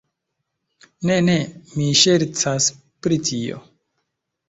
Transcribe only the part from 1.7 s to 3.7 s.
mi ŝercas pri tio